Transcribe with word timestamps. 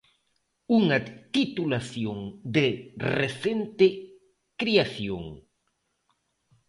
Unha 0.79 0.97
titulación 1.35 2.19
de 2.55 2.67
recente 3.19 3.87
creación. 4.61 5.23